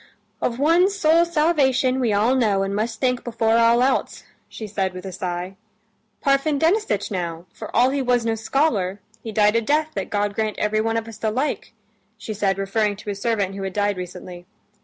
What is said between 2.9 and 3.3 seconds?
think